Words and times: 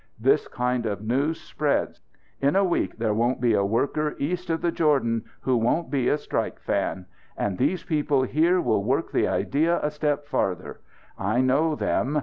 This 0.19 0.47
kind 0.47 0.87
of 0.87 1.03
news 1.05 1.39
spreads. 1.39 2.01
In 2.41 2.55
a 2.55 2.63
week 2.63 2.97
there 2.97 3.13
won't 3.13 3.39
be 3.39 3.53
a 3.53 3.63
worker 3.63 4.15
east 4.17 4.49
of 4.49 4.59
the 4.61 4.71
Jordan 4.71 5.25
who 5.41 5.55
won't 5.55 5.91
be 5.91 6.09
a 6.09 6.17
strike 6.17 6.59
fan. 6.59 7.05
And 7.37 7.55
these 7.59 7.83
people 7.83 8.23
here 8.23 8.59
will 8.59 8.83
work 8.83 9.11
the 9.11 9.27
idea 9.27 9.79
a 9.83 9.91
step 9.91 10.25
farther. 10.25 10.79
I 11.19 11.41
know 11.41 11.75
them. 11.75 12.17